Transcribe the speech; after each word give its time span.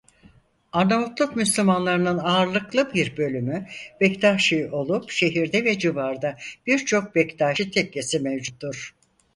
Arnavutluk 0.73 1.35
müslümanlarının 1.35 2.17
ağırlıklı 2.17 2.93
bir 2.93 3.17
bölümü 3.17 3.67
Bektaşi 4.01 4.69
olup 4.71 5.09
şehirde 5.09 5.63
ve 5.65 5.79
civarda 5.79 6.37
birçok 6.67 7.15
Bektaşi 7.15 7.71
tekkesi 7.71 8.19
mevcuttur. 8.19 8.95